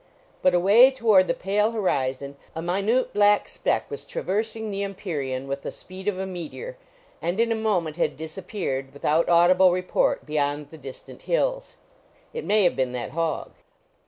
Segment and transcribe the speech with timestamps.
[0.41, 5.61] But away toward the pale horizon a minute black speck was traversing the empyrean with
[5.61, 6.75] the speed of a meteor,
[7.21, 11.77] and in a moment had disappeared, without audible report, beyond the distant hills.
[12.33, 13.51] It may have been that hog.